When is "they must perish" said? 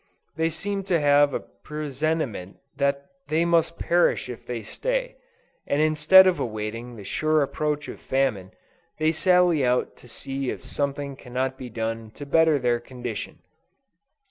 3.27-4.29